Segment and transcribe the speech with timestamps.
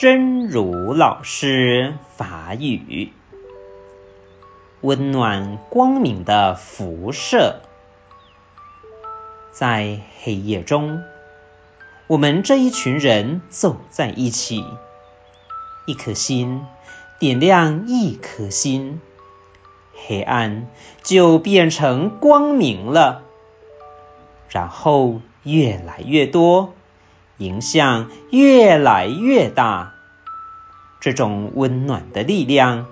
[0.00, 3.12] 真如老师法语，
[4.80, 7.60] 温暖光明的辐射，
[9.52, 11.02] 在黑夜中，
[12.06, 14.64] 我们这一群人走在一起，
[15.84, 16.62] 一颗心
[17.18, 19.02] 点亮一颗心，
[19.92, 20.66] 黑暗
[21.02, 23.20] 就变成光明了，
[24.48, 26.72] 然后越来越多。
[27.40, 29.94] 影响越来越大，
[31.00, 32.84] 这种温暖的力量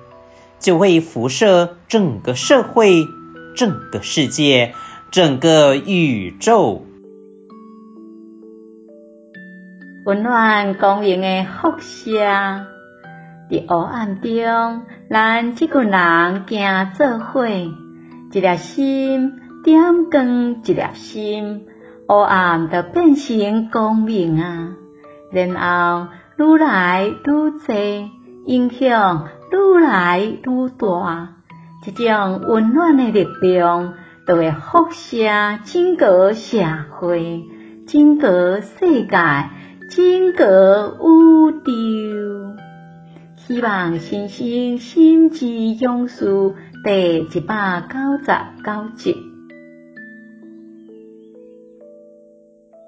[0.59, 3.05] 就会辐射整个社会、
[3.55, 4.75] 整个世界、
[5.11, 6.87] 整个宇宙。
[10.06, 12.19] 温暖光明的辐射，
[13.51, 21.67] 在黑暗中，咱这个人行做伙，一粒心点光，一粒心。
[22.09, 24.71] 黑暗就变成光明啊，
[25.30, 26.09] 然后
[26.39, 27.53] 愈来愈多，
[28.47, 31.34] 影响愈来愈大。
[31.83, 33.92] 这种温暖的力量，
[34.27, 36.59] 就会辐射整个社
[36.98, 37.45] 会、
[37.87, 39.09] 整个世界、
[39.91, 42.56] 整个宇宙。
[43.37, 48.33] 希望新生心之勇士第一百九十
[48.65, 49.38] 九集。